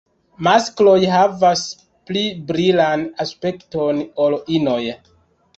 Maskloj 0.45 0.95
havas 1.15 1.65
pli 2.11 2.23
brilan 2.53 3.05
aspekton 3.25 4.03
ol 4.27 4.39
inoj. 4.57 4.83